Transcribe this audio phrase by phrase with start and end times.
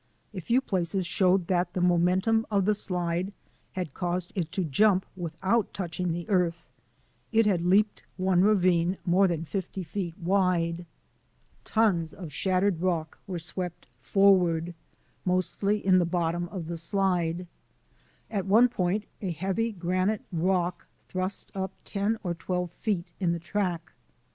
[0.33, 3.31] A few places showed that the momentum of the slide
[3.73, 6.65] had caused it to jump without touching the earth.
[7.31, 10.87] It had leaped one ravine more than fifty feet wide.
[11.63, 14.73] Tons of shattered rock were swept forward,
[15.23, 17.45] mostly in the bottom of the slide.
[18.31, 23.39] At one point a heavy granite rock thrust up ten or twelve feet in the
[23.39, 23.91] track.